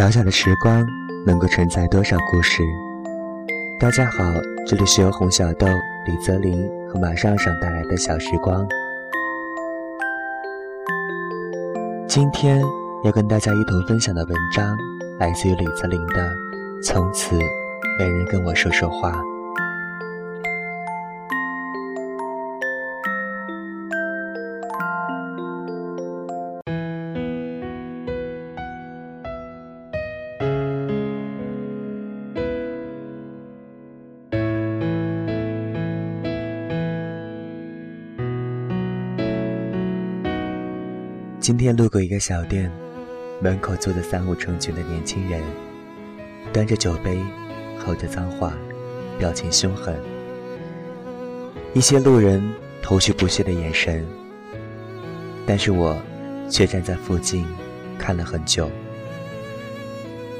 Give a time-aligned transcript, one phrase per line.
[0.00, 0.82] 小小的时光
[1.26, 2.62] 能够承载多少故事？
[3.78, 4.24] 大家好，
[4.66, 5.66] 这里是由红小豆、
[6.06, 8.66] 李泽林和马上上带来的小时光。
[12.08, 12.62] 今天
[13.04, 14.74] 要跟大家一同分享的文章，
[15.18, 16.30] 来自于李泽林的
[16.82, 17.36] 《从此
[17.98, 19.12] 没人跟我说说话》。
[41.50, 42.70] 今天路过一个小店，
[43.40, 45.42] 门口坐着三五成群的年轻人，
[46.52, 47.18] 端着酒杯，
[47.76, 48.52] 吼着脏话，
[49.18, 49.96] 表情凶狠。
[51.74, 52.40] 一些路人
[52.80, 54.06] 投去不屑的眼神，
[55.44, 56.00] 但是我
[56.48, 57.44] 却站在附近
[57.98, 58.70] 看了很久。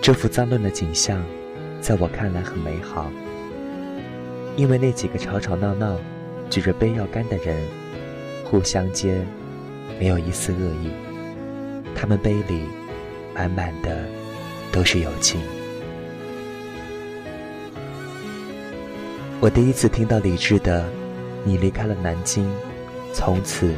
[0.00, 1.22] 这幅脏乱的景象，
[1.82, 3.12] 在我看来很美好，
[4.56, 5.98] 因为那几个吵吵闹闹、
[6.48, 7.54] 举着杯要干的人，
[8.46, 9.26] 互相间。
[9.98, 10.90] 没有一丝恶意，
[11.94, 12.62] 他们杯里
[13.34, 14.04] 满满的
[14.72, 15.40] 都是友情。
[19.40, 20.88] 我第一次听到李志的
[21.44, 22.50] “你离开了南京，
[23.12, 23.74] 从此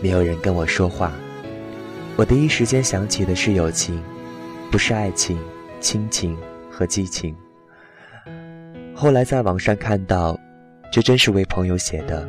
[0.00, 1.12] 没有人跟我说话”，
[2.16, 4.02] 我第一时间想起的是友情，
[4.70, 5.38] 不是爱情、
[5.78, 6.36] 亲情
[6.70, 7.36] 和激情。
[8.94, 10.38] 后来在网上看到，
[10.90, 12.26] 这真是位朋友写的，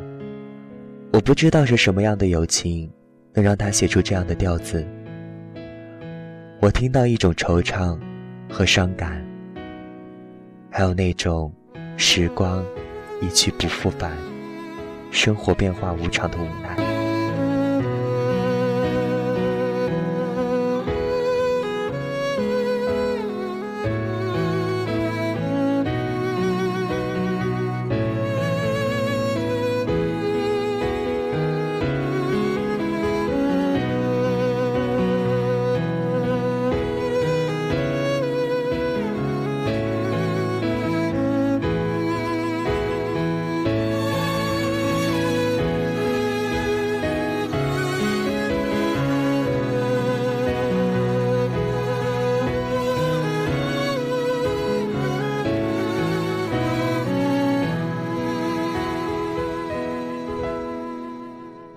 [1.12, 2.90] 我不知道是什么样的友情。
[3.34, 4.86] 能让他写出这样的调子，
[6.60, 7.98] 我听到一种惆怅
[8.50, 9.24] 和伤感，
[10.70, 11.52] 还有那种
[11.96, 12.62] 时光
[13.22, 14.12] 一去不复返，
[15.10, 16.81] 生活变化无常的无奈。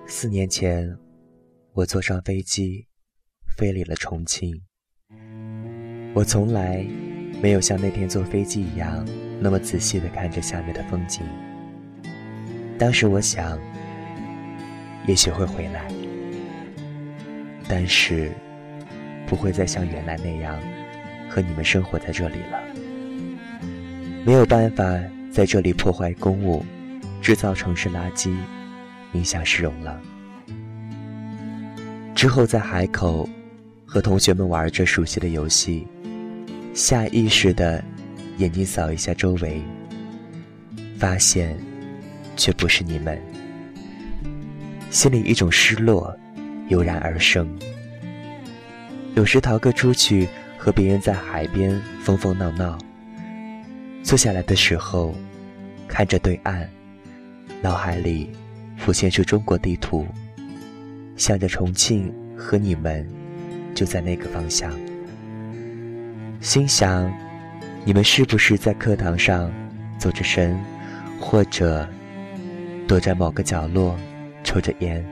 [0.08, 0.96] 四年前，
[1.72, 2.86] 我坐上飞机，
[3.56, 4.62] 飞离了重庆。
[6.14, 6.86] 我从来
[7.42, 9.04] 没有像那天坐飞机一样，
[9.40, 11.26] 那么仔细地看着下面的风景。
[12.78, 13.58] 当时我想，
[15.08, 15.88] 也许会回来，
[17.68, 18.30] 但是
[19.26, 20.56] 不会再像原来那样
[21.28, 22.62] 和你们生活在这里了。
[24.24, 24.84] 没有办法
[25.32, 26.64] 在这里破坏公物，
[27.20, 28.32] 制造城市垃圾。
[29.16, 30.00] 影响市容了。
[32.14, 33.28] 之后在海口
[33.84, 35.86] 和同学们玩着熟悉的游戏，
[36.74, 37.82] 下意识的
[38.36, 39.62] 眼睛扫一下周围，
[40.98, 41.56] 发现
[42.36, 43.20] 却不是你们，
[44.90, 46.14] 心里一种失落
[46.68, 47.48] 油然而生。
[49.14, 50.28] 有时逃课出去
[50.58, 52.78] 和别人在海边疯疯闹闹，
[54.02, 55.14] 坐下来的时候，
[55.88, 56.68] 看着对岸，
[57.62, 58.30] 脑海里。
[58.86, 60.06] 浮现出中国地图，
[61.16, 63.04] 想着重庆和你们
[63.74, 64.72] 就在那个方向，
[66.40, 67.12] 心想
[67.84, 69.50] 你们是不是在课堂上
[69.98, 70.56] 走着神，
[71.18, 71.84] 或者
[72.86, 73.98] 躲在某个角落
[74.44, 75.04] 抽着烟？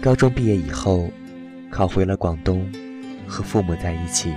[0.00, 1.10] 高中毕业以后，
[1.68, 2.66] 考回了广东，
[3.26, 4.32] 和父母在一起，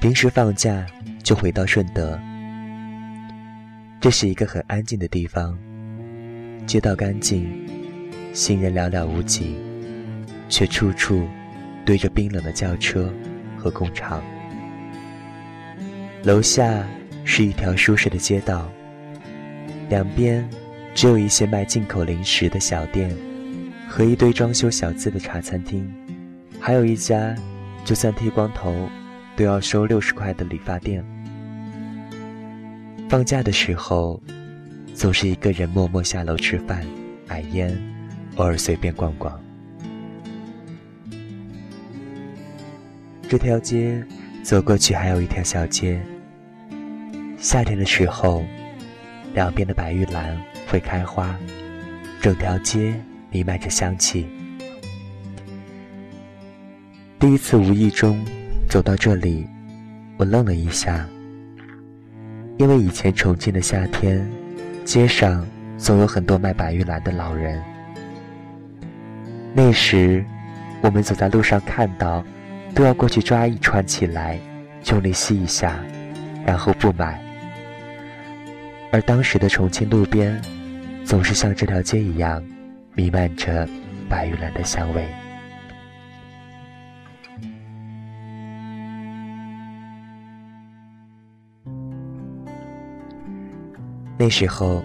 [0.00, 0.84] 平时放假
[1.22, 2.20] 就回到顺德。
[4.04, 5.58] 这是一个很安静的地方，
[6.66, 7.50] 街道干净，
[8.34, 9.56] 行人寥寥无几，
[10.46, 11.26] 却处处
[11.86, 13.10] 堆着冰冷的轿车
[13.56, 14.22] 和工厂。
[16.22, 16.86] 楼下
[17.24, 18.70] 是一条舒适的街道，
[19.88, 20.46] 两边
[20.94, 23.10] 只有一些卖进口零食的小店
[23.88, 25.90] 和一堆装修小资的茶餐厅，
[26.60, 27.34] 还有一家
[27.86, 28.86] 就算剃光头
[29.34, 31.02] 都要收六十块的理发店。
[33.08, 34.20] 放假的时候，
[34.94, 36.84] 总是一个人默默下楼吃饭、
[37.28, 37.76] 买烟，
[38.36, 39.40] 偶尔随便逛逛。
[43.28, 44.04] 这条街
[44.42, 46.00] 走过去还有一条小街。
[47.38, 48.44] 夏天的时候，
[49.32, 50.36] 两边的白玉兰
[50.66, 51.38] 会开花，
[52.20, 52.94] 整条街
[53.30, 54.26] 弥漫着香气。
[57.18, 58.24] 第一次无意中
[58.68, 59.46] 走到这里，
[60.16, 61.08] 我愣了一下，
[62.56, 64.24] 因为以前重庆的夏天，
[64.84, 65.44] 街上
[65.76, 67.62] 总有很多卖白玉兰的老人。
[69.52, 70.24] 那时，
[70.80, 72.24] 我们走在路上看到，
[72.74, 74.38] 都要过去抓一串起来，
[74.90, 75.78] 用力吸一下，
[76.46, 77.20] 然后不买。
[78.92, 80.40] 而当时的重庆路边，
[81.04, 82.40] 总是像这条街一样，
[82.94, 83.68] 弥漫着
[84.08, 85.04] 白玉兰的香味。
[94.16, 94.80] 那时候，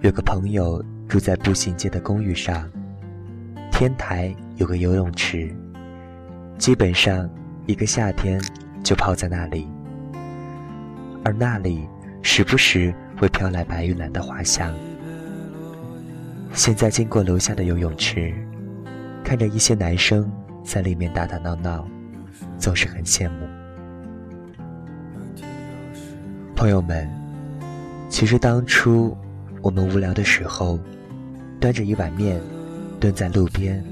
[0.00, 2.70] 有个朋友住在步行街的公寓上，
[3.70, 5.54] 天台有个游泳池，
[6.56, 7.28] 基本上
[7.66, 8.40] 一个夏天
[8.82, 9.68] 就泡在那里，
[11.22, 11.86] 而那里
[12.22, 14.74] 时不时会飘来白玉兰的花香。
[16.54, 18.34] 现在经过楼下的游泳池，
[19.22, 20.32] 看着一些男生
[20.64, 21.86] 在里面打打闹闹，
[22.56, 23.46] 总是很羡慕。
[26.56, 27.21] 朋友们。
[28.12, 29.16] 其实当初
[29.62, 30.78] 我们无聊的时候，
[31.58, 32.38] 端着一碗面，
[33.00, 33.82] 蹲在路边。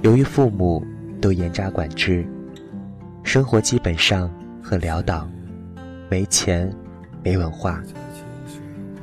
[0.00, 0.82] 由于父母
[1.20, 2.26] 都严加管制，
[3.22, 4.30] 生活基本上
[4.62, 5.28] 很潦倒，
[6.08, 6.74] 没钱，
[7.22, 7.82] 没文化。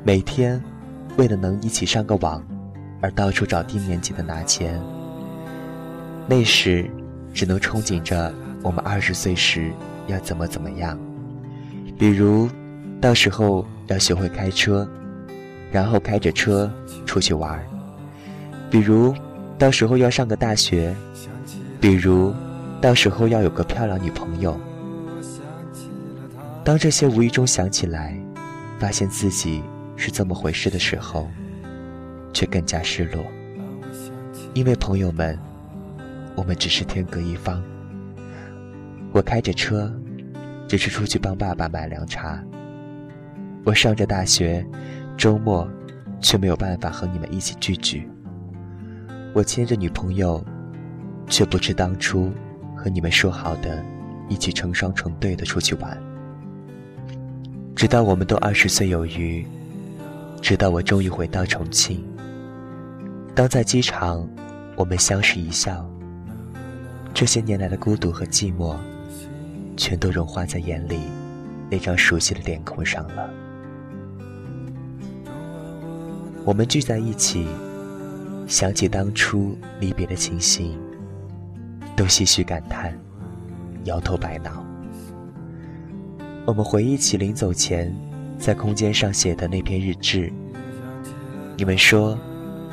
[0.04, 0.60] 每天
[1.16, 2.44] 为了能一起上个网，
[3.00, 4.82] 而到处找低年级的拿钱。
[6.28, 6.90] 那时
[7.36, 9.72] 只能憧憬着我们二十岁时
[10.08, 10.98] 要怎么怎么样，
[12.00, 12.50] 比如
[13.00, 13.64] 到时候。
[13.88, 14.88] 要学会开车，
[15.72, 16.72] 然后开着车
[17.06, 17.64] 出去玩
[18.70, 19.14] 比如，
[19.58, 20.94] 到时候要上个大学；
[21.80, 22.34] 比如，
[22.82, 24.60] 到时候要有个漂亮女朋友。
[26.64, 28.14] 当这些无意中想起来，
[28.78, 29.64] 发现自己
[29.96, 31.30] 是这么回事的时候，
[32.34, 33.24] 却更加失落。
[34.54, 35.40] 因为朋友们，
[36.36, 37.64] 我们只是天各一方。
[39.14, 39.90] 我开着车，
[40.68, 42.44] 只是出去帮爸爸买凉茶。
[43.68, 44.66] 我上着大学，
[45.18, 45.70] 周末
[46.22, 48.10] 却没有办法和你们一起聚聚。
[49.34, 50.42] 我牵着女朋友，
[51.28, 52.32] 却不知当初
[52.74, 53.84] 和你们说好的，
[54.30, 56.02] 一起成双成对的出去玩。
[57.76, 59.46] 直到我们都二十岁有余，
[60.42, 62.02] 直到我终于回到重庆。
[63.36, 64.26] 当在机场，
[64.78, 65.86] 我们相视一笑，
[67.14, 68.78] 这些年来的孤独和寂寞，
[69.76, 71.02] 全都融化在眼里
[71.70, 73.30] 那张熟悉的脸孔上了。
[76.48, 77.46] 我们聚在一起，
[78.48, 80.80] 想起当初离别的情形，
[81.94, 82.98] 都唏嘘感叹，
[83.84, 84.66] 摇头摆脑。
[86.46, 87.94] 我们回忆起临走前
[88.40, 90.32] 在空间上写的那篇日志，
[91.58, 92.18] 你们说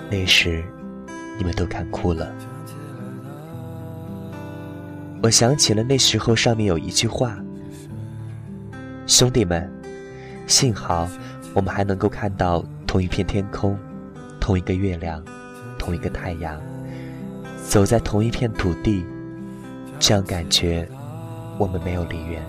[0.08, 0.62] 那时
[1.36, 2.32] 你们都看哭了。
[5.20, 7.36] 我想起了那时候上面有一句话
[9.04, 9.68] ：“兄弟们，
[10.46, 11.08] 幸好
[11.52, 13.76] 我们还能够看到。”同一片天空，
[14.38, 15.20] 同一个月亮，
[15.76, 16.62] 同一个太阳，
[17.66, 19.04] 走在同一片土地，
[19.98, 20.88] 这样感觉，
[21.58, 22.40] 我们没有离远。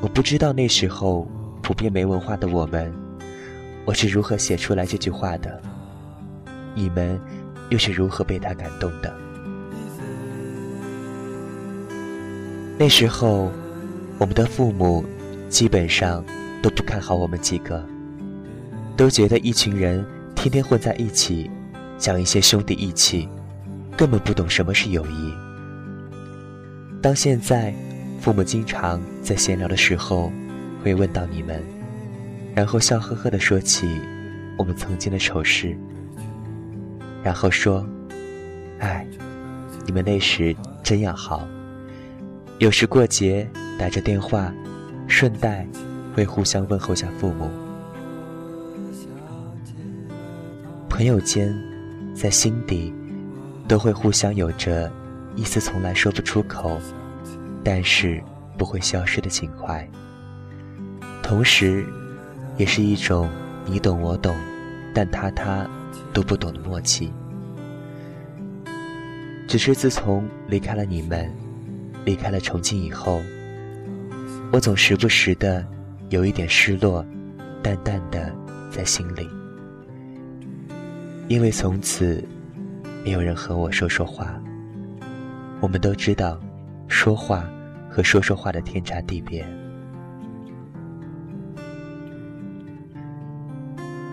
[0.00, 1.28] 我不知道那时候
[1.62, 2.90] 普遍没文化的我们，
[3.84, 5.60] 我是如何写出来这句话的，
[6.74, 7.20] 你们
[7.68, 9.14] 又是如何被他感动的？
[12.78, 13.52] 那时候，
[14.16, 15.04] 我们的父母
[15.50, 16.24] 基本上
[16.62, 17.84] 都不看好我们几个。
[18.98, 21.48] 都觉得一群人天天混在一起，
[21.98, 23.28] 讲一些兄弟义气，
[23.96, 25.32] 根本不懂什么是友谊。
[27.00, 27.72] 当现在，
[28.20, 30.32] 父母经常在闲聊的时候，
[30.82, 31.62] 会问到你们，
[32.56, 33.86] 然后笑呵呵地说起
[34.58, 35.76] 我们曾经的丑事，
[37.22, 37.86] 然后说
[38.82, 39.06] ：“哎，
[39.86, 41.46] 你们那时真要好，
[42.58, 44.52] 有时过节打着电话，
[45.06, 45.64] 顺带
[46.16, 47.48] 会互相问候下父母。”
[50.98, 51.56] 朋友间，
[52.12, 52.92] 在心底，
[53.68, 54.90] 都会互相有着
[55.36, 56.76] 一丝从来说不出口，
[57.62, 58.20] 但是
[58.58, 59.88] 不会消失的情怀。
[61.22, 61.86] 同时，
[62.56, 63.30] 也是一种
[63.64, 64.34] 你懂我懂，
[64.92, 65.70] 但他他
[66.12, 67.12] 都不懂的默契。
[69.46, 71.32] 只是自从离开了你们，
[72.04, 73.22] 离开了重庆以后，
[74.50, 75.64] 我总时不时的
[76.08, 77.06] 有一点失落，
[77.62, 78.34] 淡淡的
[78.68, 79.28] 在心里。
[81.28, 82.24] 因为从此，
[83.04, 84.40] 没有人和我说说话。
[85.60, 86.40] 我们都知道，
[86.88, 87.46] 说话
[87.90, 89.46] 和说说话的天差地别。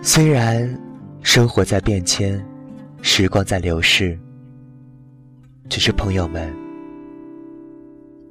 [0.02, 0.78] 虽然
[1.22, 2.44] 生活在变迁，
[3.00, 4.18] 时光在流逝，
[5.70, 6.54] 只是朋友们，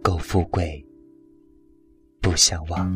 [0.04, 0.86] 苟富贵，
[2.22, 2.96] 不相忘。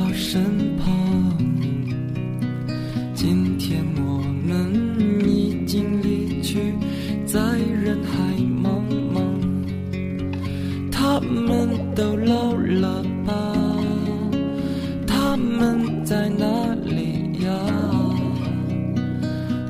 [11.31, 13.33] 们都老了吧？
[15.07, 16.45] 他们在哪
[16.85, 17.49] 里呀？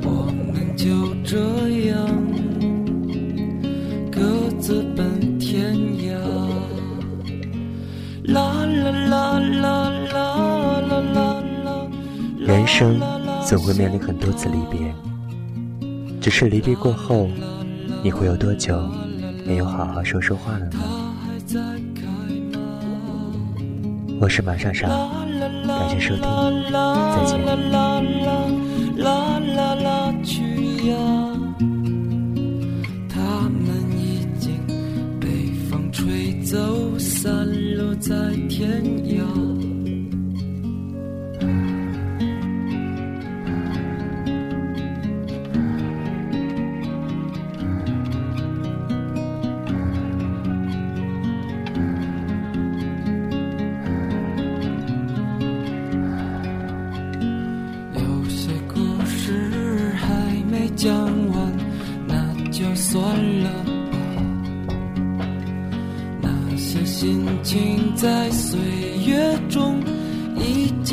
[0.03, 1.37] 我们就这
[1.89, 1.95] 样
[4.11, 6.17] 各自奔天涯。
[8.25, 11.87] 啦啦啦啦啦啦啦啦。
[12.39, 12.99] 人生
[13.45, 14.93] 总会面临很多次离别，
[16.19, 17.29] 只是离别过后，
[18.03, 18.81] 你会有多久
[19.45, 20.79] 没有好好说说话了呢？
[24.21, 24.87] 我是马上上，
[25.67, 26.23] 感谢收听，
[26.71, 27.41] 再见。
[33.09, 33.17] 他
[33.49, 33.65] 们
[33.97, 34.53] 已经
[35.19, 35.27] 被
[35.67, 36.55] 风吹走，
[36.99, 37.31] 散
[37.75, 38.13] 落在
[38.47, 39.10] 天涯。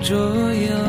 [0.00, 0.14] 这
[0.54, 0.87] 样。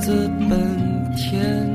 [0.00, 1.71] 自本田。